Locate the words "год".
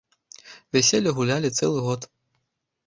1.91-2.11